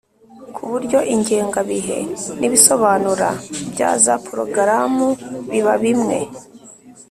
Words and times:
ku 0.55 0.61
buryo 0.71 0.99
ingengabihe 1.13 1.97
n'ibisobanuro 2.39 3.29
bya 3.71 3.89
za 4.03 4.15
porogaramu 4.25 5.07
biba 5.49 5.73
bimwe, 5.83 6.17